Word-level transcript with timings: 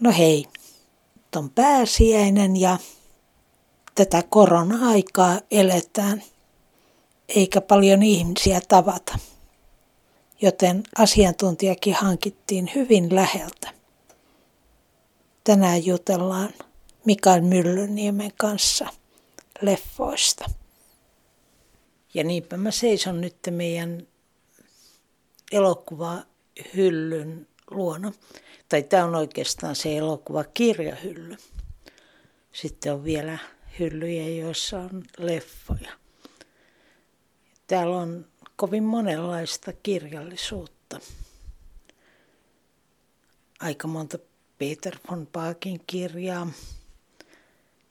No 0.00 0.12
hei, 0.18 0.46
on 1.36 1.50
pääsiäinen 1.50 2.56
ja 2.56 2.78
tätä 3.94 4.22
korona-aikaa 4.28 5.40
eletään, 5.50 6.22
eikä 7.28 7.60
paljon 7.60 8.02
ihmisiä 8.02 8.60
tavata. 8.68 9.18
Joten 10.42 10.82
asiantuntijakin 10.98 11.94
hankittiin 11.94 12.70
hyvin 12.74 13.14
läheltä. 13.14 13.72
Tänään 15.44 15.86
jutellaan 15.86 16.54
Mikael 17.04 17.40
Myllyniemen 17.40 18.32
kanssa 18.36 18.86
leffoista. 19.60 20.44
Ja 22.14 22.24
niinpä 22.24 22.56
mä 22.56 22.70
seison 22.70 23.20
nyt 23.20 23.36
meidän 23.50 24.06
elokuvahyllyn 25.52 27.48
luona. 27.70 28.12
Tai 28.68 28.82
tämä 28.82 29.04
on 29.04 29.14
oikeastaan 29.14 29.76
se 29.76 29.96
elokuvakirjahylly. 29.96 31.36
Sitten 32.52 32.92
on 32.92 33.04
vielä 33.04 33.38
hyllyjä, 33.78 34.28
joissa 34.28 34.78
on 34.78 35.02
leffoja. 35.18 35.92
Täällä 37.66 37.96
on 37.96 38.26
kovin 38.56 38.84
monenlaista 38.84 39.72
kirjallisuutta. 39.72 41.00
Aika 43.60 43.88
monta 43.88 44.18
Peter 44.58 44.96
von 45.10 45.26
Baakin 45.26 45.80
kirjaa. 45.86 46.50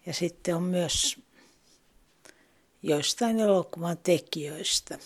Ja 0.05 0.13
sitten 0.13 0.55
on 0.55 0.63
myös 0.63 1.19
joistain 2.83 3.39
elokuvan 3.39 3.97
tekijöistä 3.97 4.99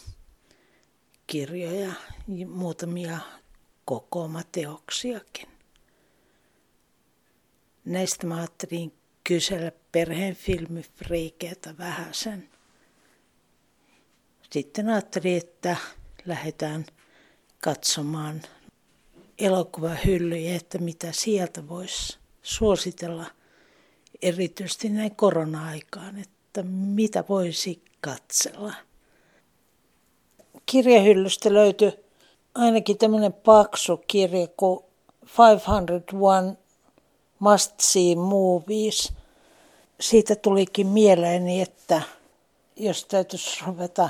kirjoja, 1.28 1.94
muutamia 2.48 3.20
kokoomateoksiakin. 3.90 5.50
Näistä 7.86 8.28
mä 8.28 8.38
ajattelin 8.38 8.94
kysellä 9.24 9.72
perheen 9.92 10.36
filmifriikeiltä 10.36 11.78
vähän 11.78 12.14
sen. 12.14 12.50
Sitten 14.52 14.90
ajattelin, 14.90 15.38
että 15.38 15.78
lähdetään 16.26 16.86
katsomaan 17.62 18.42
elokuvahyllyjä, 19.38 20.56
että 20.56 20.78
mitä 20.78 21.12
sieltä 21.12 21.68
voisi 21.68 22.18
suositella 22.42 23.26
erityisesti 24.22 24.90
näin 24.90 25.16
korona-aikaan, 25.16 26.20
että 26.20 26.64
mitä 26.64 27.24
voisi 27.30 27.84
katsella. 28.02 28.74
Kirjahyllystä 30.66 31.54
löytyi 31.54 32.09
ainakin 32.60 32.98
tämmöinen 32.98 33.34
paksu 33.34 34.04
kirja 34.08 34.48
kuin 34.58 34.80
501 35.38 36.16
Must 37.40 37.80
See 37.80 38.16
Movies. 38.16 39.14
Siitä 40.00 40.36
tulikin 40.36 40.88
mieleeni, 40.88 41.62
että 41.62 42.02
jos 42.76 43.06
täytyisi 43.06 43.66
ruveta 43.66 44.10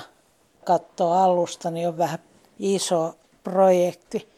katsoa 0.66 1.24
alusta, 1.24 1.72
niin 1.72 1.88
on 1.88 1.98
vähän 1.98 2.20
iso 2.60 3.16
projekti. 3.44 4.30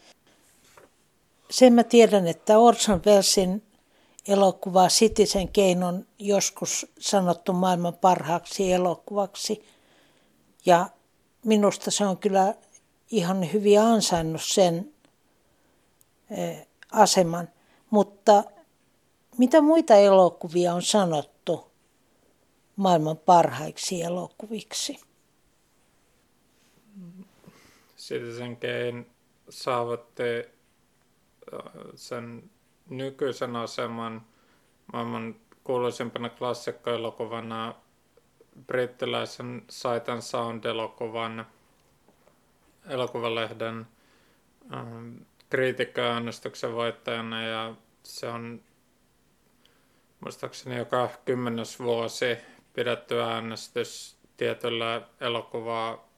Sen 1.50 1.72
mä 1.72 1.84
tiedän, 1.84 2.26
että 2.26 2.58
Orson 2.58 3.02
Wellesin 3.06 3.62
elokuva 4.28 4.88
Citizen 4.88 5.48
Kane 5.48 5.86
on 5.86 6.06
joskus 6.18 6.86
sanottu 6.98 7.52
maailman 7.52 7.94
parhaaksi 7.94 8.72
elokuvaksi. 8.72 9.64
Ja 10.66 10.86
minusta 11.44 11.90
se 11.90 12.06
on 12.06 12.18
kyllä 12.18 12.54
ihan 13.12 13.52
hyvin 13.52 13.80
ansainnut 13.80 14.42
sen 14.42 14.94
aseman. 16.92 17.48
Mutta 17.90 18.44
mitä 19.38 19.60
muita 19.60 19.94
elokuvia 19.94 20.74
on 20.74 20.82
sanottu 20.82 21.70
maailman 22.76 23.16
parhaiksi 23.16 24.02
elokuviksi? 24.02 25.00
Citizen 27.96 28.56
Kane 28.56 29.06
saavutti 29.48 30.22
sen 31.94 32.50
nykyisen 32.88 33.56
aseman 33.56 34.26
maailman 34.92 35.36
kuuluisimpana 35.64 36.28
klassikkoelokuvana 36.28 37.74
brittiläisen 38.66 39.64
Sight 39.70 40.08
and 40.08 40.22
Sound-elokuvan 40.22 41.46
elokuvalehden 42.88 43.86
ähm, 44.74 45.14
kriitikkoäänestyksen 45.50 46.74
voittajana 46.74 47.42
ja 47.42 47.74
se 48.02 48.26
on 48.28 48.60
muistaakseni 50.20 50.76
joka 50.76 51.10
kymmenes 51.24 51.78
vuosi 51.78 52.36
pidetty 52.72 53.22
äänestys 53.22 54.16
tietyllä 54.36 55.02
elokuvaa 55.20 56.08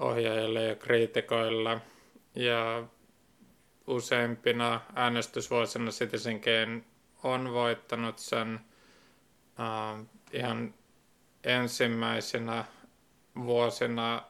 ohjaajille 0.00 0.62
ja 0.62 0.74
kriitikoille. 0.74 1.80
Ja 2.34 2.84
useimpina 3.86 4.80
äänestysvuosina 4.94 5.90
Citizen 5.90 6.40
Kane 6.40 6.82
on 7.22 7.52
voittanut 7.52 8.18
sen 8.18 8.60
äh, 9.60 10.06
ihan 10.32 10.74
ensimmäisenä 11.44 12.64
vuosina 13.44 14.14
äh, 14.14 14.22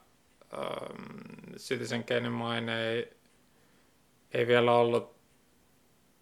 Citizen 1.57 2.05
Kanein 2.05 2.33
maine 2.33 2.91
ei, 2.91 3.17
ei 4.33 4.47
vielä 4.47 4.73
ollut 4.73 5.17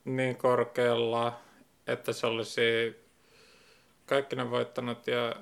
niin 0.05 0.37
korkealla, 0.37 1.41
että 1.87 2.13
se 2.13 2.27
olisi 2.27 2.97
kaikki 4.07 4.37
ne 4.37 4.51
voittanut 4.51 5.07
ja 5.07 5.37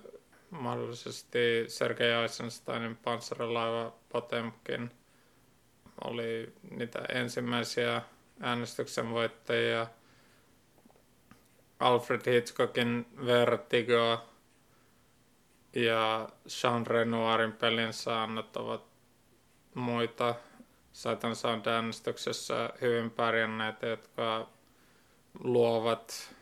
mahdollisesti 0.50 1.64
Sergei 1.68 2.10
Eisensteinin 2.10 2.96
panssarilaiva 2.96 3.94
Potemkin 4.08 4.90
oli 6.04 6.52
niitä 6.70 6.98
ensimmäisiä 7.14 8.02
äänestyksen 8.40 9.10
voittajia. 9.10 9.86
Alfred 11.80 12.32
Hitchcockin 12.32 13.06
Vertigo 13.26 14.20
ja 15.74 16.28
Jean 16.62 16.86
Renoirin 16.86 17.52
pelin 17.52 17.92
saannot 17.92 18.56
ovat 18.56 18.91
muita 19.74 20.34
Satan 20.92 21.36
Sound 21.36 21.66
äänestyksessä 21.66 22.70
hyvin 22.80 23.10
pärjänneitä, 23.10 23.86
jotka 23.86 24.48
luovat 25.44 26.34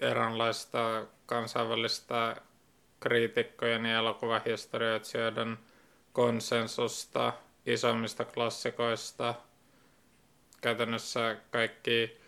eräänlaista 0.00 1.06
kansainvälistä 1.26 2.36
kriitikkojen 3.00 3.86
ja 3.86 3.96
elokuvahistorioitsijoiden 3.96 5.58
konsensusta 6.12 7.32
isommista 7.66 8.24
klassikoista. 8.24 9.34
Käytännössä 10.60 11.36
kaikki 11.50 12.20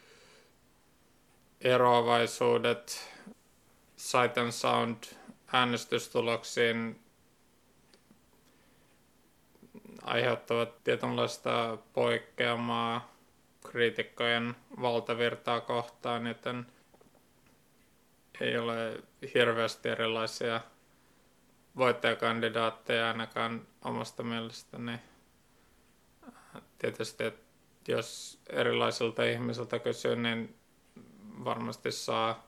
eroavaisuudet 1.61 3.13
Sight 3.97 4.35
Sound 4.51 5.05
äänestystuloksiin 5.53 7.01
aiheuttavat 10.09 10.85
tietynlaista 10.85 11.79
poikkeamaa 11.93 13.15
kriitikkojen 13.71 14.57
valtavirtaa 14.83 15.61
kohtaan, 15.61 16.27
joten 16.27 16.67
ei 18.41 18.59
ole 18.59 19.03
hirveästi 19.35 19.89
erilaisia 19.89 20.61
voittajakandidaatteja 21.77 23.09
ainakaan 23.09 23.67
omasta 23.85 24.23
mielestäni. 24.23 24.93
Tietysti, 26.79 27.25
että 27.25 27.43
jos 27.89 28.39
erilaisilta 28.51 29.25
ihmisiltä 29.25 29.79
kysyy, 29.79 30.17
niin 30.17 30.57
varmasti 31.45 31.93
saa 31.93 32.47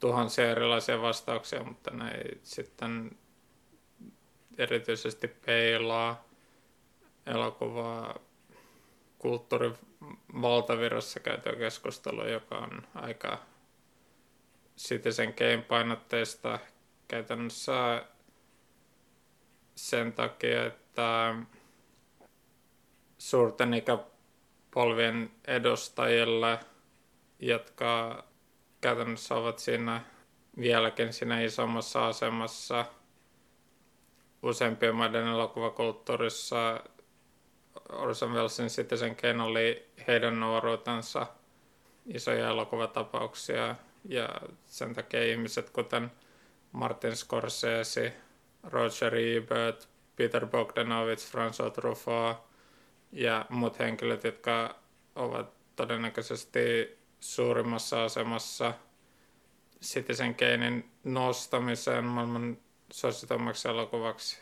tuhansia 0.00 0.50
erilaisia 0.50 1.02
vastauksia, 1.02 1.64
mutta 1.64 1.90
ne 1.90 2.10
ei 2.10 2.40
sitten 2.42 3.18
erityisesti 4.58 5.28
peilaa 5.28 6.24
elokuvaa 7.26 8.18
kulttuurin 9.18 9.74
valtavirrassa 10.42 11.20
käytyä 11.20 11.52
keskustelua, 11.52 12.26
joka 12.26 12.58
on 12.58 12.82
aika 12.94 13.38
Citizen 14.78 15.34
Game 15.38 15.62
painotteista 15.68 16.58
käytännössä 17.08 18.04
sen 19.74 20.12
takia, 20.12 20.66
että 20.66 21.34
suurten 23.18 23.74
ikäpolvien 23.74 25.30
edustajille, 25.46 26.58
jotka 27.38 28.24
käytännössä 28.80 29.34
ovat 29.34 29.58
siinä 29.58 30.00
vieläkin 30.60 31.12
siinä 31.12 31.40
isommassa 31.40 32.06
asemassa 32.06 32.84
useimpien 34.42 34.94
maiden 34.94 35.26
elokuvakulttuurissa 35.26 36.80
Orson 37.92 38.32
Wellesin 38.32 38.68
Citizen 38.68 39.16
Kane 39.16 39.42
oli 39.42 39.88
heidän 40.08 40.40
nuoruutensa. 40.40 41.26
isoja 42.06 42.48
elokuvatapauksia 42.48 43.76
ja 44.08 44.28
sen 44.66 44.94
takia 44.94 45.24
ihmiset 45.24 45.70
kuten 45.70 46.10
Martin 46.72 47.16
Scorsese, 47.16 48.16
Roger 48.62 49.14
Ebert, 49.14 49.88
Peter 50.16 50.46
Bogdanovich, 50.46 51.26
François 51.26 51.70
Truffaut 51.70 52.36
ja 53.12 53.46
muut 53.48 53.78
henkilöt, 53.78 54.24
jotka 54.24 54.76
ovat 55.14 55.52
todennäköisesti 55.76 56.98
suurimmassa 57.20 58.04
asemassa 58.04 58.74
Citizen 59.82 60.34
Kanein 60.34 60.90
nostamiseen 61.04 62.04
maailman 62.04 62.58
suositummaksi 62.92 63.68
elokuvaksi. 63.68 64.38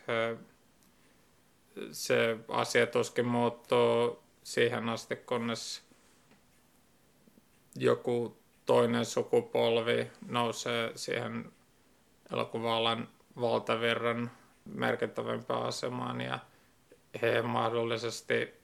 Se 1.93 2.37
asia 2.49 2.87
tuskin 2.87 3.27
muuttuu 3.27 4.23
siihen 4.43 4.89
asti, 4.89 5.17
kunnes 5.17 5.83
joku 7.77 8.37
toinen 8.67 9.05
sukupolvi 9.05 10.11
nousee 10.27 10.93
siihen 10.95 11.53
elokuva-alan 12.33 13.09
valtavirran 13.41 14.31
merkittävämpään 14.65 15.63
asemaan 15.63 16.21
ja 16.21 16.39
he 17.23 17.43
mahdollisesti 17.43 18.55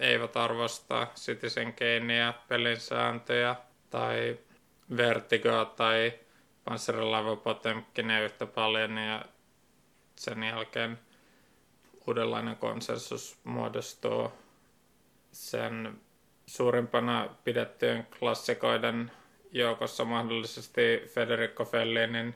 eivät 0.00 0.36
arvosta 0.36 1.06
Citizen 1.14 1.74
Kanea, 1.74 2.34
pelin 2.48 2.80
sääntöjä 2.80 3.56
tai 3.90 4.38
Vertigoa 4.96 5.64
tai 5.64 6.12
Panzerilaiva 6.64 7.36
Potemkinia 7.36 8.24
yhtä 8.24 8.46
paljon 8.46 8.98
ja 8.98 9.24
sen 10.16 10.42
jälkeen 10.42 10.98
uudenlainen 12.06 12.56
konsensus 12.56 13.38
muodostuu 13.44 14.32
sen 15.32 16.00
suurimpana 16.46 17.28
pidettyjen 17.44 18.06
klassikoiden 18.18 19.12
joukossa 19.52 20.04
mahdollisesti 20.04 21.02
Federico 21.06 21.64
Fellinin 21.64 22.34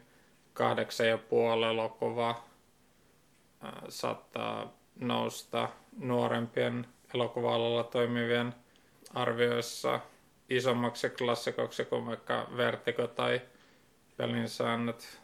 kahdeksan 0.53 1.09
ja 1.09 1.19
puoli 1.19 1.67
elokuva 1.67 2.45
saattaa 3.89 4.73
nousta 4.97 5.69
nuorempien 5.99 6.87
elokuva-alalla 7.15 7.85
toimivien 7.85 8.55
arvioissa 9.15 10.01
isommaksi 10.51 11.11
klassikoksi 11.11 11.85
kuin 11.85 12.07
vaikka 12.07 12.47
Vertigo 12.57 13.07
tai 13.07 13.41
Pelin 14.17 14.49
säännöt. 14.49 15.21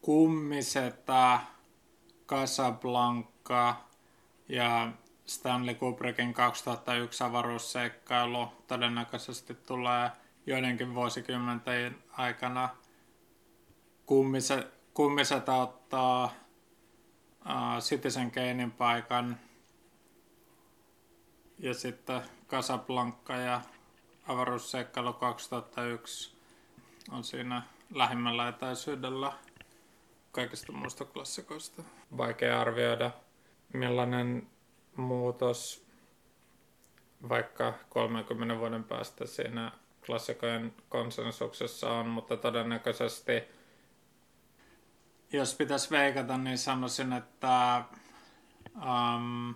Kummiseta, 0.00 1.40
Casablanca 2.32 3.74
ja 4.48 4.92
Stanley 5.26 5.74
Kubrickin 5.74 6.34
2001 6.34 7.24
avaruusseikkailu 7.24 8.48
todennäköisesti 8.66 9.54
tulee 9.54 10.10
joidenkin 10.46 10.94
vuosikymmenten 10.94 12.02
aikana. 12.12 12.68
Kummise, 14.06 14.66
kummiseta 14.94 15.54
ottaa 15.54 16.24
uh, 16.24 17.78
Citizen 17.80 18.30
Kanein 18.30 18.70
paikan 18.70 19.38
ja 21.58 21.74
sitten 21.74 22.22
Casablanca 22.48 23.36
ja 23.36 23.60
avaruusseikkailu 24.28 25.12
2001 25.12 26.36
on 27.10 27.24
siinä 27.24 27.62
lähimmällä 27.94 28.48
etäisyydellä 28.48 29.32
kaikista 30.32 30.72
muista 30.72 31.04
klassikoista. 31.04 31.82
Vaikea 32.16 32.60
arvioida, 32.60 33.10
millainen 33.72 34.46
muutos 34.96 35.86
vaikka 37.28 37.74
30 37.88 38.58
vuoden 38.58 38.84
päästä 38.84 39.26
siinä 39.26 39.72
klassikojen 40.06 40.74
konsensuksessa 40.88 41.90
on, 41.90 42.06
mutta 42.06 42.36
todennäköisesti 42.36 43.42
jos 45.32 45.54
pitäisi 45.54 45.90
veikata, 45.90 46.38
niin 46.38 46.58
sanoisin, 46.58 47.12
että 47.12 47.84
um... 48.76 49.54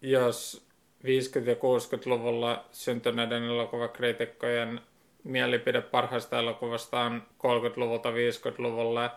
jos 0.00 0.66
50- 1.04 1.08
ja 1.48 1.54
60-luvulla 1.54 2.64
syntyneiden 2.72 3.42
elokuvakriitikkojen 3.42 4.80
mielipide 5.24 5.80
parhaista 5.80 6.38
elokuvasta 6.38 7.00
on 7.00 7.22
30-luvulta 7.38 8.08
50-luvulle, 8.10 9.10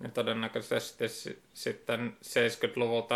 niin 0.00 0.12
todennäköisesti 0.12 1.04
sitten 1.54 2.16
70-luvulta 2.24 3.14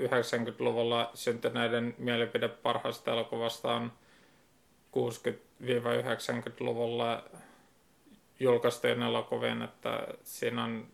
90-luvulla 0.00 1.10
syntyneiden 1.14 1.94
mielipide 1.98 2.48
parhaasta 2.48 3.12
elokuvasta 3.12 3.74
on 3.74 3.92
60-90-luvulla 4.96 7.24
julkaistujen 8.40 9.02
elokuvien, 9.02 9.62
että 9.62 10.06
siinä 10.22 10.64
on 10.64 10.86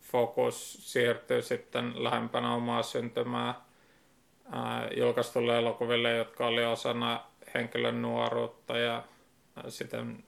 fokus 0.00 0.92
siirtyy 0.92 1.42
sitten 1.42 2.04
lähempänä 2.04 2.54
omaa 2.54 2.82
syntymää 2.82 3.64
julkaistulle 4.96 5.58
elokuville, 5.58 6.16
jotka 6.16 6.46
oli 6.46 6.64
osana 6.64 7.24
henkilön 7.54 8.02
nuoruutta 8.02 8.78
ja 8.78 9.02
sitten 9.68 10.24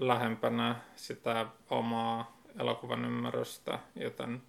lähempänä 0.00 0.76
sitä 0.96 1.46
omaa 1.70 2.40
elokuvan 2.58 3.04
ymmärrystä, 3.04 3.78
joten 3.96 4.42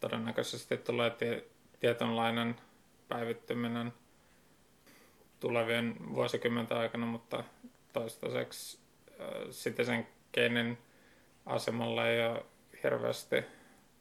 todennäköisesti 0.00 0.76
tulee 0.76 1.10
tie- 1.10 1.44
tietynlainen 1.80 2.56
päivittyminen 3.08 3.92
tulevien 5.40 5.96
vuosikymmenten 6.14 6.76
aikana, 6.76 7.06
mutta 7.06 7.44
toistaiseksi 7.92 8.78
äh, 9.80 9.86
sen 9.86 10.06
keinin 10.32 10.78
asemalla 11.46 12.08
ei 12.08 12.26
ole 12.26 12.44
hirveästi 12.82 13.36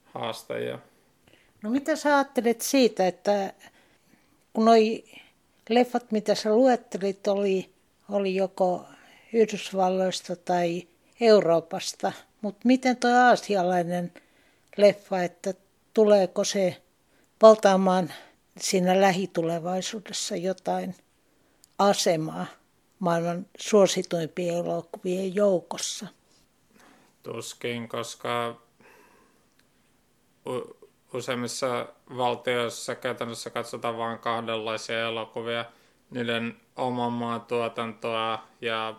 haastajia. 0.05 0.79
No 1.61 1.69
mitä 1.69 1.95
sä 1.95 2.15
ajattelet 2.15 2.61
siitä, 2.61 3.07
että 3.07 3.53
kun 4.53 4.65
noi 4.65 5.03
leffat, 5.69 6.11
mitä 6.11 6.35
sä 6.35 6.55
luettelit, 6.55 7.27
oli, 7.27 7.73
oli 8.09 8.35
joko 8.35 8.85
Yhdysvalloista 9.35 10.35
tai 10.35 10.87
Euroopasta, 11.21 12.11
mutta 12.41 12.61
miten 12.63 12.97
tuo 12.97 13.09
aasialainen 13.11 14.13
leffa, 14.77 15.23
että 15.23 15.53
tuleeko 15.93 16.43
se 16.43 16.81
valtaamaan 17.41 18.13
siinä 18.59 19.01
lähitulevaisuudessa 19.01 20.35
jotain 20.35 20.95
asemaa 21.79 22.45
maailman 22.99 23.45
suosituimpien 23.57 24.55
elokuvien 24.55 25.35
joukossa? 25.35 26.07
Tuskin, 27.23 27.89
koska 27.89 28.61
useimmissa 31.13 31.87
valtioissa 32.17 32.95
käytännössä 32.95 33.49
katsotaan 33.49 33.97
vain 33.97 34.19
kahdenlaisia 34.19 34.99
elokuvia, 34.99 35.65
niiden 36.09 36.57
oman 36.75 37.11
maan 37.11 37.41
tuotantoa 37.41 38.47
ja 38.61 38.95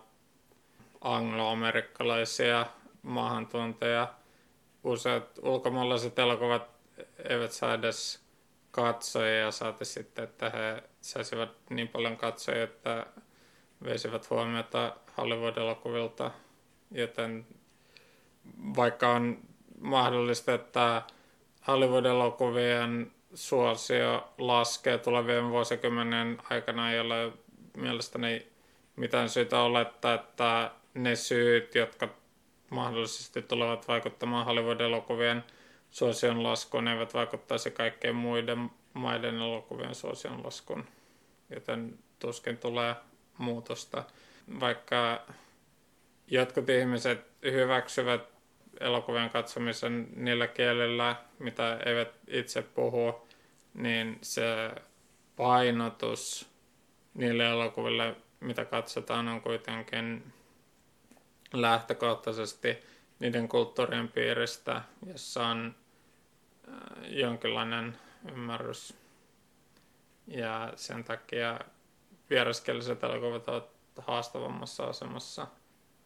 angloamerikkalaisia 1.14 2.66
maahantuonteja. 3.02 4.08
Useat 4.84 5.38
ulkomaalaiset 5.42 6.18
elokuvat 6.18 6.68
eivät 7.28 7.52
saa 7.52 7.74
edes 7.74 8.24
katsoja 8.70 9.38
ja 9.38 9.50
saati 9.50 9.84
sitten, 9.84 10.24
että 10.24 10.50
he 10.50 10.82
saisivat 11.00 11.50
niin 11.70 11.88
paljon 11.88 12.16
katsoja, 12.16 12.62
että 12.64 13.06
veisivät 13.84 14.30
huomiota 14.30 14.96
Hollywood-elokuvilta, 15.18 16.30
joten 16.90 17.46
vaikka 18.76 19.08
on 19.08 19.38
mahdollista, 19.80 20.54
että 20.54 21.02
Hollywood-elokuvien 21.68 23.12
suosio 23.34 24.32
laskee 24.38 24.98
tulevien 24.98 25.50
vuosikymmenen 25.50 26.38
aikana, 26.50 26.92
ei 26.92 27.00
ole 27.00 27.32
mielestäni 27.76 28.46
mitään 28.96 29.28
syytä 29.28 29.60
olettaa, 29.60 30.14
että 30.14 30.70
ne 30.96 31.16
syyt, 31.16 31.74
jotka 31.74 32.08
mahdollisesti 32.70 33.42
tulevat 33.42 33.88
vaikuttamaan 33.88 34.46
Hollywood-elokuvien 34.46 35.44
suosion 35.90 36.42
laskuun, 36.42 36.88
eivät 36.88 37.14
vaikuttaisi 37.14 37.70
kaikkien 37.70 38.14
muiden 38.14 38.70
maiden 38.92 39.36
elokuvien 39.36 39.94
suosion 39.94 40.44
laskuun. 40.44 40.84
Joten 41.50 41.98
tuskin 42.18 42.58
tulee 42.58 42.94
muutosta. 43.38 44.04
Vaikka 44.60 45.26
jotkut 46.26 46.68
ihmiset 46.68 47.26
hyväksyvät 47.42 48.22
elokuvien 48.80 49.30
katsomisen 49.30 50.08
niillä 50.16 50.46
kielillä, 50.46 51.16
mitä 51.38 51.78
eivät 51.86 52.08
itse 52.28 52.62
puhu, 52.62 53.28
niin 53.74 54.18
se 54.22 54.70
painotus 55.36 56.50
niille 57.14 57.50
elokuville, 57.50 58.16
mitä 58.40 58.64
katsotaan, 58.64 59.28
on 59.28 59.40
kuitenkin 59.40 60.32
lähtökohtaisesti 61.52 62.78
niiden 63.18 63.48
kulttuurien 63.48 64.08
piiristä, 64.08 64.82
jossa 65.06 65.46
on 65.46 65.74
jonkinlainen 67.08 67.98
ymmärrys. 68.32 68.94
Ja 70.26 70.72
sen 70.76 71.04
takia 71.04 71.60
vieraskieliset 72.30 73.04
elokuvat 73.04 73.48
ovat 73.48 73.70
haastavammassa 73.98 74.84
asemassa 74.84 75.46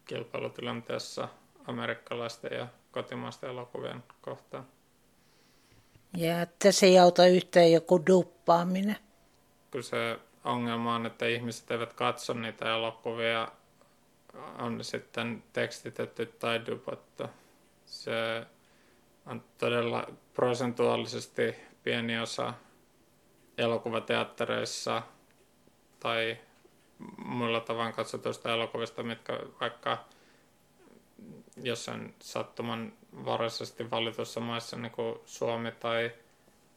kilpailutilanteessa 0.05 1.29
amerikkalaisten 1.67 2.59
ja 2.59 2.67
kotimaisten 2.91 3.51
elokuvien 3.51 4.05
kohtaan. 4.21 4.67
Ja 6.17 6.43
että 6.43 6.73
se 6.73 6.87
ei 6.87 6.99
auta 6.99 7.27
yhtään 7.27 7.73
joku 7.73 8.07
duppaaminen. 8.07 8.97
Kyllä 9.71 9.83
se 9.83 10.19
ongelma 10.45 10.95
on, 10.95 11.07
että 11.07 11.27
ihmiset 11.27 11.71
eivät 11.71 11.93
katso 11.93 12.33
niitä 12.33 12.75
elokuvia, 12.75 13.49
on 14.59 14.85
sitten 14.85 15.43
tekstitetty 15.53 16.27
tai 16.27 16.67
dupattu. 16.67 17.25
Se 17.87 18.47
on 19.27 19.45
todella 19.59 20.07
prosentuaalisesti 20.35 21.57
pieni 21.83 22.19
osa 22.19 22.55
elokuvateattereissa 23.59 25.03
tai 26.01 26.39
muilla 27.19 27.61
tavan 27.61 27.93
katsotuista 27.93 28.53
elokuvista, 28.53 29.03
mitkä 29.03 29.39
vaikka 29.61 30.05
jossain 31.57 32.15
sattuman 32.21 32.93
varaisesti 33.25 33.91
valitussa 33.91 34.41
maissa, 34.41 34.77
niin 34.77 34.93
kuin 34.93 35.21
Suomi 35.25 35.73
tai 35.73 36.13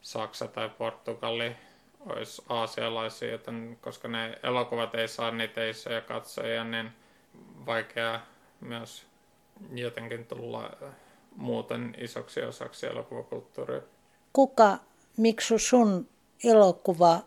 Saksa 0.01 0.47
tai 0.47 0.69
Portugali, 0.69 1.55
olisi 1.99 2.43
aasialaisia, 2.49 3.31
joten 3.31 3.77
koska 3.81 4.07
ne 4.07 4.39
elokuvat 4.43 4.95
ei 4.95 5.07
saa 5.07 5.31
niitä 5.31 5.67
isoja 5.67 6.01
katsojia, 6.01 6.63
niin 6.63 6.91
vaikea 7.65 8.19
myös 8.61 9.05
jotenkin 9.73 10.25
tulla 10.25 10.71
muuten 11.35 11.95
isoksi 11.97 12.41
osaksi 12.41 12.85
elokuvakulttuuria. 12.85 13.81
Kuka, 14.33 14.77
miksi 15.17 15.59
sun 15.59 16.09
elokuva 16.43 17.19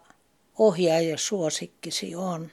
ohjaaja 0.59 1.19
suosikkisi 1.19 2.17
on? 2.17 2.51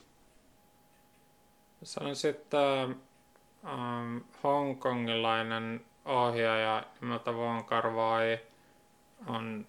Sanoisin, 1.84 2.30
että 2.30 2.82
ähm, 2.84 4.18
hongkongilainen 4.44 5.86
ohjaaja 6.06 6.84
nimeltä 7.02 7.32
Wong 7.32 7.68
Kar 7.68 7.90
Wai 7.90 8.40
on 9.28 9.68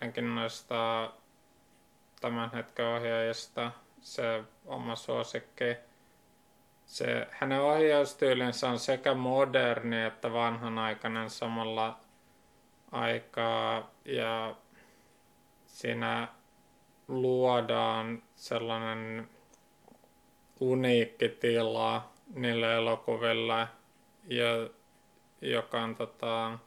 ainakin 0.00 0.34
noista 0.34 1.12
tämän 2.20 2.50
hetken 2.52 2.86
ohjaajista 2.86 3.72
se 4.00 4.44
oma 4.66 4.96
suosikki. 4.96 5.64
Se, 6.92 7.26
hänen 7.30 7.60
ohjaustyylinsä 7.60 8.68
on 8.68 8.78
sekä 8.78 9.14
moderni 9.14 10.02
että 10.04 10.32
vanhanaikainen 10.32 11.30
samalla 11.30 11.98
aikaa. 12.90 13.90
Ja 14.04 14.54
siinä 15.66 16.28
luodaan 17.08 18.22
sellainen 18.34 19.28
uniikki 20.60 21.28
tila 21.28 22.12
niille 22.34 22.74
elokuville, 22.74 23.68
ja, 24.28 24.68
joka 25.40 25.82
on 25.82 25.94
tota, 25.94 26.58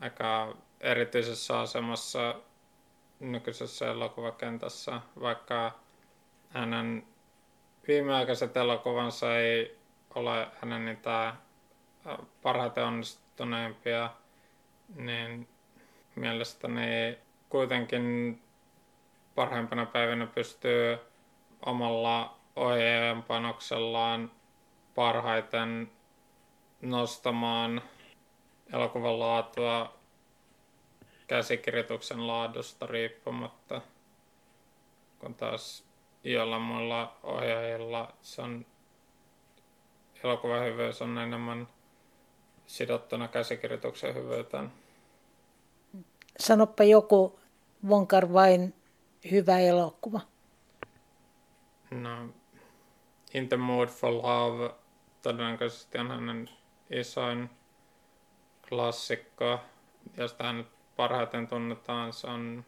aika 0.00 0.56
erityisessä 0.80 1.60
asemassa 1.60 2.34
nykyisessä 3.20 3.90
elokuvakentässä, 3.90 5.00
vaikka 5.20 5.72
hänen 6.50 7.13
viimeaikaiset 7.88 8.56
elokuvansa 8.56 9.38
ei 9.38 9.78
ole 10.14 10.48
hänen 10.60 10.84
niitä 10.84 11.34
parhaiten 12.42 12.84
onnistuneimpia, 12.84 14.10
niin 14.96 15.48
mielestäni 16.14 17.18
kuitenkin 17.48 18.38
parhaimpana 19.34 19.86
päivänä 19.86 20.26
pystyy 20.26 20.98
omalla 21.66 22.36
ohjaajan 22.56 23.22
panoksellaan 23.22 24.30
parhaiten 24.94 25.90
nostamaan 26.82 27.82
elokuvan 28.72 29.18
laatua 29.18 29.94
käsikirjoituksen 31.26 32.26
laadusta 32.26 32.86
riippumatta, 32.86 33.80
kun 35.18 35.34
taas 35.34 35.93
joilla 36.24 36.58
muilla 36.58 37.16
ohjaajilla 37.22 38.12
se 38.22 38.42
on 38.42 38.66
elokuvan 40.24 40.64
hyvyys 40.64 41.02
on 41.02 41.18
enemmän 41.18 41.68
sidottuna 42.66 43.28
käsikirjoituksen 43.28 44.14
hyvyyteen. 44.14 44.72
Sanoppa 46.38 46.84
joku 46.84 47.40
Vonkar 47.88 48.32
vain 48.32 48.74
hyvä 49.30 49.58
elokuva. 49.58 50.20
No, 51.90 52.28
In 53.34 53.48
the 53.48 53.56
Mood 53.56 53.88
for 53.88 54.12
Love 54.12 54.74
todennäköisesti 55.22 55.98
on 55.98 56.08
hänen 56.08 56.50
isoin 56.90 57.50
klassikko, 58.68 59.60
josta 60.16 60.44
hän 60.44 60.66
parhaiten 60.96 61.48
tunnetaan. 61.48 62.12
Se 62.12 62.26
on 62.26 62.64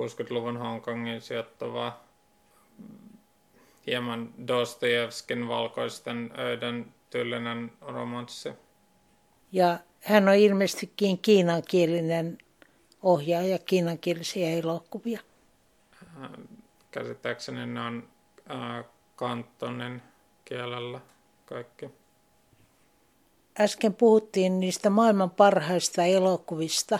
60-luvun 0.00 0.56
Hongkongin 0.56 1.20
sijoittuva 1.20 2.03
hieman 3.86 4.34
Dostoevskin 4.48 5.48
valkoisten 5.48 6.30
öiden 6.38 6.94
tyylinen 7.10 7.72
romanssi. 7.80 8.52
Ja 9.52 9.78
hän 10.00 10.28
on 10.28 10.34
ilmeisestikin 10.34 11.18
kiinankielinen 11.18 12.38
ohjaaja 13.02 13.58
kiinankielisiä 13.58 14.50
elokuvia. 14.50 15.20
Käsittääkseni 16.90 17.66
ne 17.66 17.80
on 17.80 18.08
äh, 18.50 18.84
kantonen 19.16 20.02
kielellä 20.44 21.00
kaikki. 21.44 21.90
Äsken 23.60 23.94
puhuttiin 23.94 24.60
niistä 24.60 24.90
maailman 24.90 25.30
parhaista 25.30 26.04
elokuvista. 26.04 26.98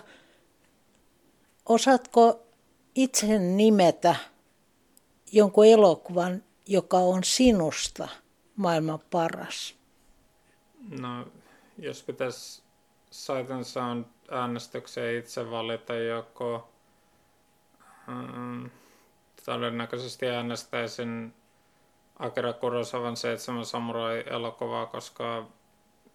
Osaatko 1.67 2.43
itse 2.95 3.39
nimetä 3.39 4.17
jonkun 5.33 5.67
elokuvan, 5.67 6.43
joka 6.67 6.97
on 6.97 7.25
sinusta 7.25 8.09
maailman 8.57 9.01
paras? 9.11 9.75
No, 11.01 11.27
jos 11.79 12.03
pitäisi 12.03 12.63
Sight 13.11 13.49
Sound 13.63 14.05
äänestykseen 14.31 15.19
itse 15.19 15.51
valita 15.51 15.95
joko 15.95 16.69
ähm, 18.09 18.67
todennäköisesti 19.45 20.29
äänestäisin 20.29 21.35
Akira 22.19 22.53
Kurosavan 22.53 23.17
Seitsemän 23.17 23.65
samurai-elokuvaa, 23.65 24.87
koska 24.87 25.47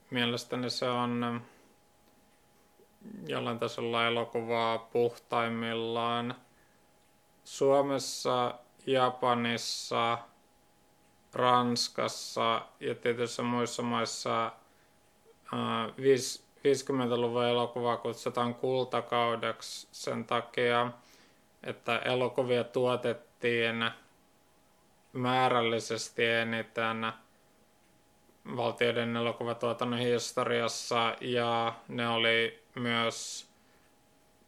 mielestäni 0.09 0.69
se 0.69 0.89
on 0.89 1.41
jollain 3.27 3.59
tasolla 3.59 4.07
elokuvaa 4.07 4.77
puhtaimmillaan. 4.77 6.35
Suomessa, 7.43 8.55
Japanissa, 8.85 10.17
Ranskassa 11.33 12.61
ja 12.79 12.95
tietyissä 12.95 13.43
muissa 13.43 13.83
maissa 13.83 14.51
50-luvun 16.67 17.45
elokuvaa 17.45 17.97
kutsutaan 17.97 18.55
kultakaudeksi 18.55 19.87
sen 19.91 20.25
takia, 20.25 20.91
että 21.63 21.97
elokuvia 21.99 22.63
tuotettiin 22.63 23.91
määrällisesti 25.13 26.25
eniten 26.25 27.13
valtioiden 28.55 29.15
elokuvatuotannon 29.15 29.99
historiassa 29.99 31.15
ja 31.21 31.73
ne 31.87 32.07
oli 32.07 32.63
myös 32.75 33.49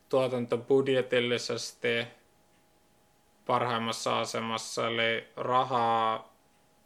tuotantobudjetillisesti 0.09 2.07
parhaimmassa 3.45 4.19
asemassa, 4.19 4.87
eli 4.87 5.27
rahaa 5.35 6.30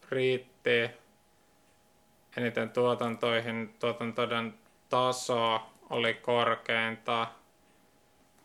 riitti. 0.10 0.90
Eniten 2.38 2.70
tuotantoihin, 2.70 3.76
tuotantoiden 3.80 4.54
taso 4.90 5.62
oli 5.90 6.14
korkeinta, 6.14 7.28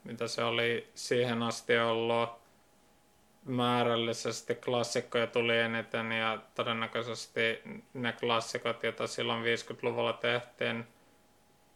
mitä 0.04 0.28
se 0.28 0.44
oli 0.44 0.90
siihen 0.94 1.42
asti 1.42 1.78
ollut? 1.78 2.40
Määrällisesti 3.44 4.54
klassikkoja 4.54 5.26
tuli 5.26 5.58
eniten 5.58 6.12
ja 6.12 6.38
todennäköisesti 6.54 7.62
ne 7.94 8.12
klassikot, 8.12 8.82
joita 8.82 9.06
silloin 9.06 9.44
50-luvulla 9.44 10.12
tehtiin, 10.12 10.86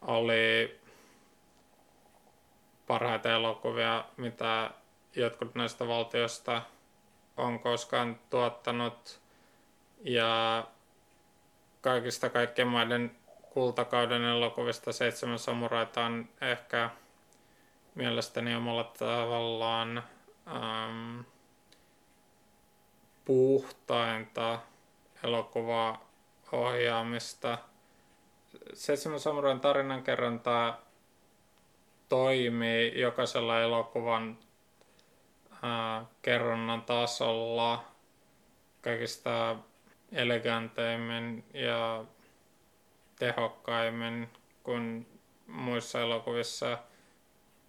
oli 0.02 0.80
parhaita 2.86 3.32
elokuvia, 3.32 4.04
mitä 4.16 4.70
jotkut 5.16 5.54
näistä 5.54 5.88
valtioista 5.88 6.62
on 7.36 7.60
koskaan 7.60 8.20
tuottanut. 8.30 9.23
Ja 10.04 10.64
kaikista 11.80 12.30
kaikkien 12.30 12.68
maiden 12.68 13.16
kultakauden 13.50 14.24
elokuvista 14.24 14.92
Seitsemän 14.92 15.38
samuraita 15.38 16.04
on 16.04 16.28
ehkä 16.40 16.90
mielestäni 17.94 18.54
omalla 18.54 18.84
tavallaan 18.84 20.02
um, 20.46 21.24
puhtainta 23.24 24.58
elokuvaohjaamista. 25.24 27.58
Seitsemän 28.74 29.20
samurain 29.20 29.60
tarinankerronta 29.60 30.78
toimii 32.08 33.00
jokaisella 33.00 33.60
elokuvan 33.60 34.38
ää, 35.62 36.06
kerronnan 36.22 36.82
tasolla 36.82 37.84
kaikista 38.80 39.56
eleganteimmin 40.14 41.44
ja 41.54 42.04
tehokkaimmin 43.18 44.28
kuin 44.62 45.06
muissa 45.46 46.00
elokuvissa. 46.00 46.78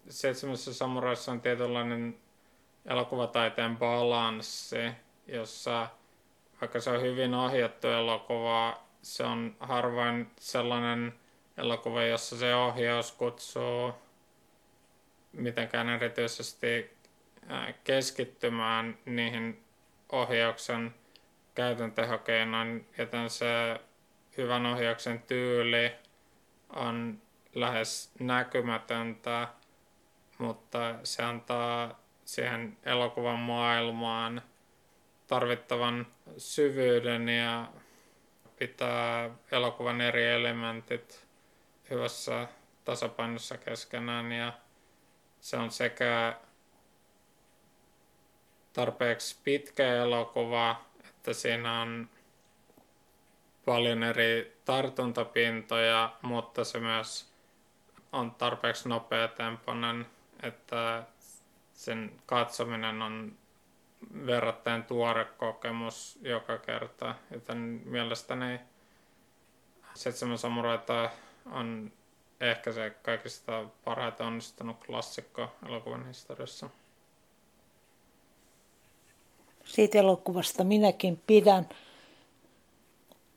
Seitsemässä 0.08 0.74
samuraissa 0.74 1.32
on 1.32 1.40
tietynlainen 1.40 2.18
elokuvataiteen 2.86 3.76
balanssi, 3.76 4.90
jossa 5.26 5.88
vaikka 6.60 6.80
se 6.80 6.90
on 6.90 7.02
hyvin 7.02 7.34
ohjattu 7.34 7.88
elokuva, 7.88 8.82
se 9.02 9.24
on 9.24 9.56
harvoin 9.60 10.30
sellainen 10.40 11.14
elokuva, 11.56 12.02
jossa 12.02 12.36
se 12.36 12.54
ohjaus 12.54 13.12
kutsuu 13.12 13.94
mitenkään 15.32 15.88
erityisesti 15.88 16.96
keskittymään 17.84 18.98
niihin 19.04 19.64
ohjauksen 20.12 20.94
käytön 21.56 21.92
tehokeinoin, 21.92 22.88
joten 22.98 23.30
se 23.30 23.80
hyvän 24.36 24.66
ohjauksen 24.66 25.22
tyyli 25.22 25.92
on 26.70 27.22
lähes 27.54 28.10
näkymätöntä, 28.20 29.48
mutta 30.38 30.94
se 31.04 31.22
antaa 31.22 32.00
siihen 32.24 32.76
elokuvan 32.82 33.38
maailmaan 33.38 34.42
tarvittavan 35.26 36.06
syvyyden 36.36 37.28
ja 37.28 37.68
pitää 38.58 39.30
elokuvan 39.52 40.00
eri 40.00 40.26
elementit 40.26 41.26
hyvässä 41.90 42.48
tasapainossa 42.84 43.58
keskenään 43.58 44.32
ja 44.32 44.52
se 45.40 45.56
on 45.56 45.70
sekä 45.70 46.36
tarpeeksi 48.72 49.36
pitkä 49.44 49.94
elokuva, 49.96 50.84
että 51.26 51.40
siinä 51.40 51.80
on 51.80 52.08
paljon 53.64 54.02
eri 54.02 54.56
tartuntapintoja, 54.64 56.16
mutta 56.22 56.64
se 56.64 56.80
myös 56.80 57.32
on 58.12 58.30
tarpeeksi 58.30 58.88
nopeatempoinen, 58.88 60.06
että 60.42 61.04
sen 61.72 62.12
katsominen 62.26 63.02
on 63.02 63.32
verrattain 64.26 64.84
tuore 64.84 65.24
kokemus 65.24 66.18
joka 66.22 66.58
kerta, 66.58 67.14
joten 67.30 67.58
mielestäni 67.84 68.60
Seitsemän 69.94 70.38
samuraita 70.38 71.10
on 71.52 71.92
ehkä 72.40 72.72
se 72.72 72.90
kaikista 73.02 73.64
parhaiten 73.84 74.26
onnistunut 74.26 74.84
klassikko 74.84 75.52
elokuvan 75.66 76.06
historiassa. 76.06 76.70
Siitä 79.66 79.98
elokuvasta 79.98 80.64
minäkin 80.64 81.20
pidän. 81.26 81.68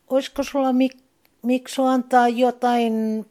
Olisiko 0.09 0.43
sulla 0.43 0.71
mik- 0.71 1.01
Miksu 1.41 1.83
antaa 1.83 2.27
jotain 2.27 3.25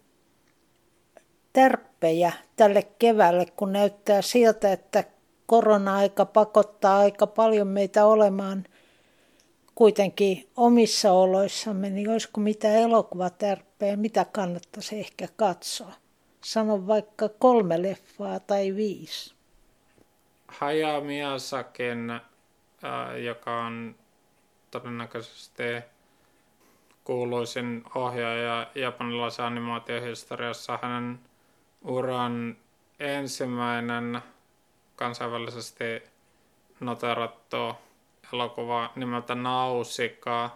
tärppejä 1.52 2.33
tälle 2.57 2.83
keväälle, 2.99 3.47
kun 3.57 3.73
näyttää 3.73 4.23
siltä, 4.23 4.73
että 4.73 5.05
korona-aika 5.47 6.25
pakottaa 6.25 6.99
aika 6.99 7.26
paljon 7.26 7.67
meitä 7.67 8.07
olemaan 8.07 8.64
kuitenkin 9.75 10.49
omissa 10.57 11.12
oloissamme, 11.12 11.90
niin 11.90 12.11
olisiko 12.11 12.41
mitä 12.41 12.73
elokuvatärppejä, 12.75 13.97
mitä 13.97 14.26
kannattaisi 14.32 14.99
ehkä 14.99 15.28
katsoa? 15.37 15.93
Sano 16.45 16.87
vaikka 16.87 17.28
kolme 17.28 17.82
leffaa 17.82 18.41
tai 18.41 18.76
viisi. 18.76 19.34
Hayao 20.49 21.00
Miyazakin, 21.00 22.21
joka 23.25 23.64
on 23.64 23.95
todennäköisesti 24.71 25.62
kuuluisin 27.04 27.84
ohjaaja 27.95 28.67
japanilaisen 28.75 29.45
animaatiohistoriassa. 29.45 30.78
Hänen 30.82 31.21
uran 31.82 32.56
ensimmäinen 33.00 34.23
kansainvälisesti 34.97 36.02
noterattu 36.80 37.75
elokuva 38.32 38.91
nimeltä 38.97 39.34
Nausika 39.34 40.50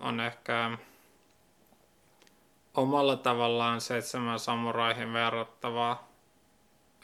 on 0.00 0.20
ehkä 0.20 0.78
omalla 2.74 3.16
tavallaan 3.16 3.80
seitsemän 3.80 4.38
samuraihin 4.38 5.12
verrattava 5.12 6.04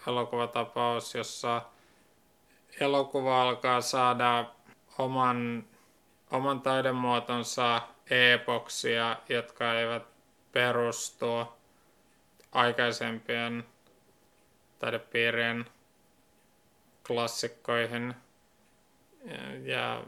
elokuvatapaus, 0.07 1.15
jossa 1.15 1.63
elokuva 2.81 3.43
alkaa 3.43 3.81
saada 3.81 4.45
oman, 4.99 5.65
oman 6.31 6.61
taidemuotonsa 6.61 7.83
epoksia, 8.11 9.17
jotka 9.29 9.75
eivät 9.75 10.03
perustu 10.53 11.27
aikaisempien 12.53 13.65
taidepiirien 14.79 15.67
klassikkoihin. 17.07 18.15
Ja 19.65 20.05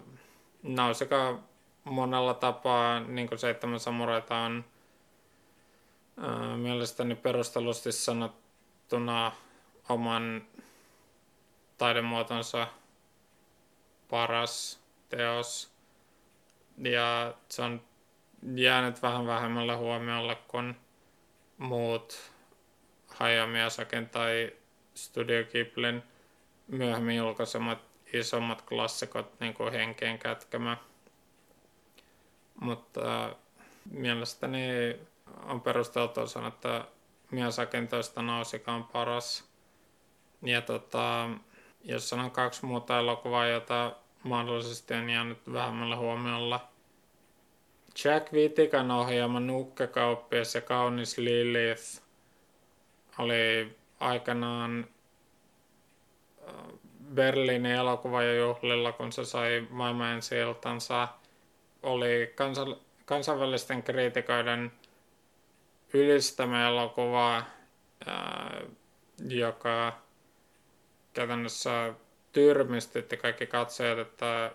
Nausika 0.62 1.38
monella 1.84 2.34
tapaa, 2.34 3.00
niin 3.00 3.28
kuin 3.28 3.38
Seitsemän 3.38 3.80
samuraita 3.80 4.36
on 4.36 4.64
ää, 6.16 6.56
mielestäni 6.56 7.14
perustellusti 7.14 7.92
sanottuna 7.92 9.32
oman 9.88 10.42
taidemuotonsa 11.80 12.66
paras 14.10 14.80
teos. 15.08 15.72
Ja 16.78 17.34
se 17.48 17.62
on 17.62 17.82
jäänyt 18.54 19.02
vähän 19.02 19.26
vähemmälle 19.26 19.76
huomiolle 19.76 20.34
kuin 20.48 20.76
muut 21.58 22.32
Hayao 23.06 23.46
Miyazakin 23.46 24.08
tai 24.08 24.52
Studio 24.94 25.44
Ghiblin 25.44 26.02
myöhemmin 26.66 27.16
julkaisemat 27.16 27.78
isommat 28.12 28.62
klassikot, 28.62 29.40
niin 29.40 29.54
kuin 29.54 29.72
Henkeen 29.72 30.18
kätkemä. 30.18 30.76
Mutta 32.60 33.36
mielestäni 33.90 34.60
on 35.44 35.60
perusteltua 35.60 36.26
sanoa, 36.26 36.48
että 36.48 36.84
Miyazakin 37.30 37.88
toista 37.88 38.22
Nausika 38.22 38.72
on 38.72 38.84
paras. 38.84 39.50
Ja 40.42 40.62
tota, 40.62 41.30
jos 41.84 42.08
sanon 42.08 42.30
kaksi 42.30 42.66
muuta 42.66 42.98
elokuvaa, 42.98 43.46
jota 43.46 43.96
mahdollisesti 44.22 44.94
on 44.94 45.10
jäänyt 45.10 45.52
vähemmällä 45.52 45.96
huomiolla. 45.96 46.68
Jack 48.04 48.32
Vitikan 48.32 48.90
ohjaama 48.90 49.40
Nukkekauppias 49.40 50.54
ja 50.54 50.60
Kaunis 50.60 51.18
Lilith 51.18 52.02
oli 53.18 53.76
aikanaan 54.00 54.86
äh, 56.48 56.54
Berliinin 57.14 57.72
elokuvajuhlilla, 57.72 58.92
kun 58.92 59.12
se 59.12 59.24
sai 59.24 59.66
maailman 59.70 60.22
siltansa, 60.22 61.08
oli 61.82 62.32
kansa- 62.34 62.76
kansainvälisten 63.04 63.82
kriitikoiden 63.82 64.72
ylistämä 65.94 66.68
elokuva, 66.68 67.36
äh, 67.36 67.44
joka 69.28 70.00
käytännössä 71.12 71.94
tyrmistytti 72.32 73.16
kaikki 73.16 73.46
katsojat, 73.46 73.98
että 73.98 74.52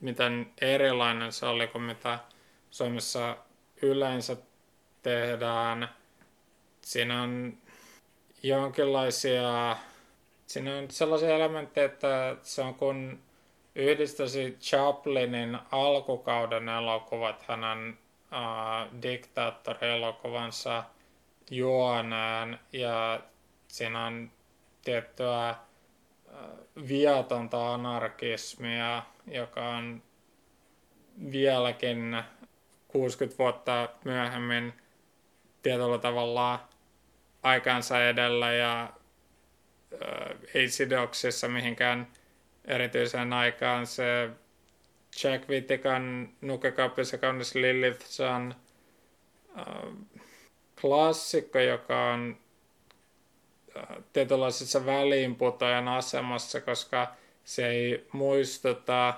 miten 0.00 0.52
erilainen 0.60 1.32
se 1.32 1.46
oli 1.46 1.66
kuin 1.66 1.82
mitä 1.82 2.18
Suomessa 2.70 3.36
yleensä 3.82 4.36
tehdään. 5.02 5.88
Siinä 6.82 7.22
on 7.22 7.58
jonkinlaisia, 8.42 9.76
siinä 10.46 10.76
on 10.76 10.90
sellaisia 10.90 11.34
elementtejä, 11.36 11.84
että 11.84 12.36
se 12.42 12.62
on 12.62 12.74
kun 12.74 13.20
yhdistäisi 13.74 14.56
Chaplinin 14.60 15.58
alkukauden 15.72 16.68
elokuvat 16.68 17.42
hänen 17.48 17.98
diktaattorielokuvansa 19.02 20.84
juoneen 21.50 22.58
ja 22.72 23.20
siinä 23.68 24.04
on 24.04 24.30
tiettyä 24.84 25.54
viatonta 26.88 27.74
anarkismia, 27.74 29.02
joka 29.26 29.68
on 29.68 30.02
vieläkin 31.32 32.22
60 32.88 33.38
vuotta 33.38 33.88
myöhemmin 34.04 34.72
tietyllä 35.62 35.98
tavalla 35.98 36.68
aikansa 37.42 38.08
edellä 38.08 38.52
ja 38.52 38.82
äh, 38.82 40.36
ei 40.54 40.68
sidoksissa 40.68 41.48
mihinkään 41.48 42.08
erityiseen 42.64 43.32
aikaan. 43.32 43.86
Se 43.86 44.30
Jack 45.24 45.48
Vitikan 45.48 46.28
Nukekaupissa 46.40 47.18
kaunis 47.18 47.54
Lilith, 47.54 48.06
se 48.06 48.24
on 48.24 48.54
äh, 49.58 49.66
klassikko, 50.80 51.58
joka 51.58 52.10
on 52.12 52.36
äh, 52.38 52.47
tietynlaisessa 54.12 54.86
väliinputojen 54.86 55.88
asemassa, 55.88 56.60
koska 56.60 57.14
se 57.44 57.68
ei 57.68 58.06
muistuta 58.12 59.14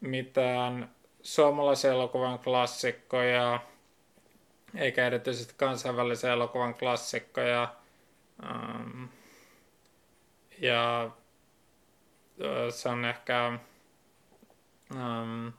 mitään 0.00 0.90
suomalaisen 1.22 1.90
elokuvan 1.90 2.38
klassikkoja, 2.38 3.60
eikä 4.78 5.06
erityisesti 5.06 5.54
kansainvälisen 5.56 6.30
elokuvan 6.30 6.74
klassikkoja. 6.74 7.74
Ähm, 8.44 9.04
ja 10.58 11.10
se 12.70 12.88
on 12.88 13.04
ehkä 13.04 13.58
um, 14.94 15.52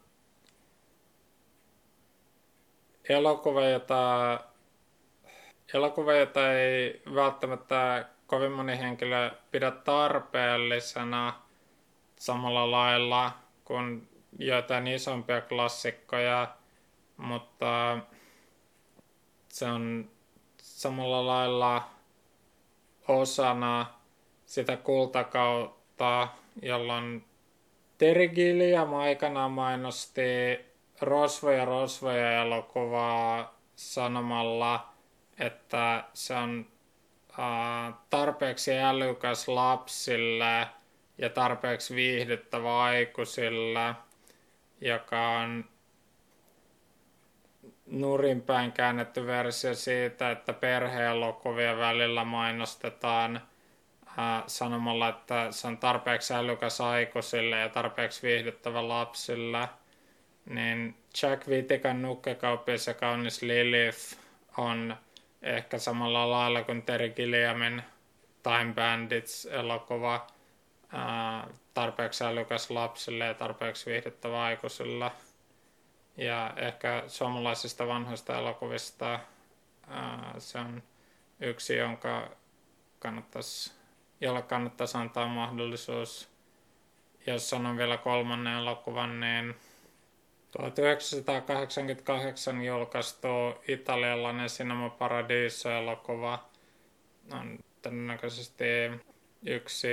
elokuva, 3.10 3.66
jota, 3.66 4.40
elokuva, 5.74 6.14
jota 6.14 6.54
ei 6.54 7.02
välttämättä 7.16 8.06
kovin 8.34 8.52
moni 8.52 8.80
henkilö 8.80 9.32
pidä 9.52 9.72
tarpeellisena 9.72 11.34
samalla 12.16 12.72
lailla 12.72 13.32
kuin 13.66 14.10
joitain 14.40 14.88
isompia 14.88 15.42
klassikkoja, 15.42 16.56
mutta 17.18 17.98
se 19.50 19.66
on 19.66 20.10
samalla 20.58 21.26
lailla 21.26 21.90
osana 23.08 23.86
sitä 24.46 24.78
kultakautta, 24.78 26.28
jolloin 26.62 27.26
Terry 27.98 28.28
Gilliam 28.28 28.94
aikanaan 28.94 29.52
mainosti 29.52 30.60
Rosvoja 31.02 31.66
Rosvoja 31.66 32.42
elokuvaa 32.42 33.60
sanomalla, 33.76 34.90
että 35.40 36.04
se 36.14 36.36
on 36.36 36.73
tarpeeksi 38.10 38.78
älykäs 38.78 39.48
lapsille 39.48 40.68
ja 41.18 41.30
tarpeeksi 41.30 41.96
viihdyttävä 41.96 42.84
aikuisille, 42.84 43.96
joka 44.82 45.30
on 45.30 45.66
nurinpäin 47.86 48.72
käännetty 48.72 49.28
versio 49.28 49.74
siitä, 49.74 50.32
että 50.32 50.54
perheelokuvien 50.54 51.78
välillä 51.78 52.24
mainostetaan– 52.24 53.42
äh, 54.20 54.44
sanomalla, 54.48 55.10
että 55.10 55.48
se 55.52 55.68
on 55.68 55.78
tarpeeksi 55.78 56.34
älykäs 56.34 56.82
aikuisille 56.82 57.60
ja 57.60 57.70
tarpeeksi 57.70 58.28
viihdyttävä 58.28 58.88
lapsille, 58.88 59.70
niin 60.46 60.96
Jack 61.22 61.50
Vitikan 61.50 62.02
nukkekauppias 62.02 62.88
ja 62.88 62.94
kaunis 62.94 63.42
Lilith 63.42 64.18
on 64.58 64.96
ehkä 65.44 65.78
samalla 65.78 66.32
lailla 66.32 66.64
kuin 66.64 66.82
Terry 66.82 67.10
Gilliamin 67.10 67.84
Time 68.44 68.74
Bandits-elokuva 68.74 70.28
tarpeeksi 71.74 72.24
älykäs 72.24 72.70
lapsille 72.70 73.26
ja 73.26 73.34
tarpeeksi 73.34 73.92
viihdyttävä 73.92 74.44
aikuisille. 74.44 75.12
Ja 76.18 76.54
ehkä 76.56 77.04
suomalaisista 77.08 77.88
vanhoista 77.88 78.38
elokuvista 78.38 79.20
se 80.38 80.60
on 80.60 80.84
yksi, 81.40 81.76
jonka 81.76 82.30
kannattaisi 83.00 83.74
jolle 84.22 84.42
kannattaisi 84.42 84.98
antaa 84.98 85.28
mahdollisuus. 85.28 86.30
Jos 87.28 87.50
sanon 87.50 87.78
vielä 87.78 87.98
kolmannen 87.98 88.58
elokuvan, 88.58 89.20
niin 89.20 89.56
1988 90.58 92.64
julkaistu 92.64 93.28
italialainen 93.68 94.48
Cinema 94.48 94.90
Paradiso-elokuva 94.90 96.50
on 97.32 97.60
todennäköisesti 97.82 98.64
yksi 99.46 99.88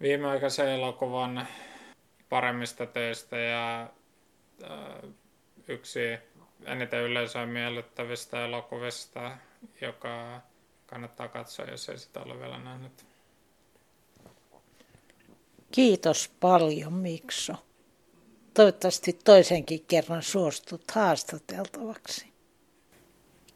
viimeaikaisen 0.00 0.68
elokuvan 0.68 1.46
paremmista 2.28 2.86
töistä 2.86 3.38
ja 3.38 3.82
äh, 4.62 5.10
yksi 5.68 6.18
eniten 6.64 7.00
yleisöä 7.00 7.46
miellyttävistä 7.46 8.44
elokuvista, 8.44 9.36
joka 9.80 10.40
kannattaa 10.86 11.28
katsoa, 11.28 11.66
jos 11.66 11.88
ei 11.88 11.98
sitä 11.98 12.20
ole 12.20 12.40
vielä 12.40 12.58
nähnyt. 12.58 13.06
Kiitos 15.72 16.30
paljon 16.40 16.92
Mikso. 16.92 17.54
Toivottavasti 18.54 19.18
toisenkin 19.24 19.84
kerran 19.88 20.22
suostut 20.22 20.90
haastateltavaksi. 20.90 22.26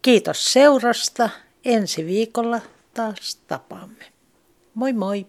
Kiitos 0.03 0.53
seurasta. 0.53 1.31
Ensi 1.65 2.07
viikolla 2.07 2.61
taas 2.95 3.37
tapaamme. 3.47 4.05
Moi 4.75 4.93
moi! 4.93 5.27